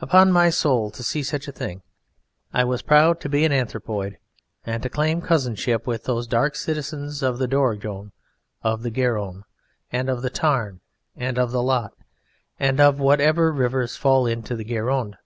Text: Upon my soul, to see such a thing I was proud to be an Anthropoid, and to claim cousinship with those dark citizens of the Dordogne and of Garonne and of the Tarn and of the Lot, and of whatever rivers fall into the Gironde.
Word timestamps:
Upon 0.00 0.32
my 0.32 0.48
soul, 0.48 0.90
to 0.90 1.02
see 1.02 1.22
such 1.22 1.46
a 1.46 1.52
thing 1.52 1.82
I 2.50 2.64
was 2.64 2.80
proud 2.80 3.20
to 3.20 3.28
be 3.28 3.44
an 3.44 3.52
Anthropoid, 3.52 4.16
and 4.64 4.82
to 4.82 4.88
claim 4.88 5.20
cousinship 5.20 5.86
with 5.86 6.04
those 6.04 6.26
dark 6.26 6.56
citizens 6.56 7.22
of 7.22 7.36
the 7.36 7.46
Dordogne 7.46 8.12
and 8.64 8.82
of 8.86 8.92
Garonne 8.94 9.44
and 9.92 10.08
of 10.08 10.22
the 10.22 10.30
Tarn 10.30 10.80
and 11.14 11.36
of 11.38 11.50
the 11.52 11.62
Lot, 11.62 11.92
and 12.58 12.80
of 12.80 12.98
whatever 13.00 13.52
rivers 13.52 13.96
fall 13.96 14.26
into 14.26 14.56
the 14.56 14.64
Gironde. 14.64 15.18